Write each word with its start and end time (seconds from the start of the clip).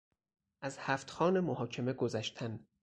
از 0.61 0.77
هفت 0.77 1.09
خوان 1.11 1.39
محاکمه 1.39 1.93
گذشتن 1.93 2.67